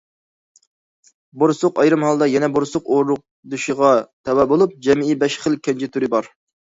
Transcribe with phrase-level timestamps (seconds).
[1.41, 3.91] بورسۇق ئايرىم ھالدا يەنە بورسۇق ئۇرۇقدىشىغا
[4.31, 6.31] تەۋە بولۇپ، جەمئىي بەش خىل كەنجى تۈرى بار.